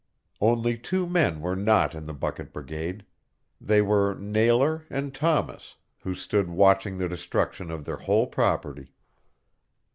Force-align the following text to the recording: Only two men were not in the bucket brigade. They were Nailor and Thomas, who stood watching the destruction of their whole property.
Only 0.39 0.79
two 0.79 1.05
men 1.05 1.41
were 1.41 1.55
not 1.55 1.93
in 1.93 2.07
the 2.07 2.13
bucket 2.15 2.51
brigade. 2.51 3.05
They 3.63 3.83
were 3.83 4.15
Nailor 4.15 4.83
and 4.89 5.13
Thomas, 5.13 5.75
who 5.99 6.15
stood 6.15 6.49
watching 6.49 6.97
the 6.97 7.07
destruction 7.07 7.69
of 7.69 7.85
their 7.85 7.97
whole 7.97 8.25
property. 8.25 8.93